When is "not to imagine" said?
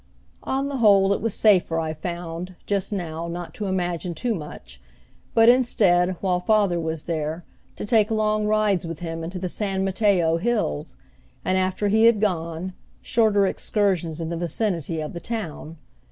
3.27-4.15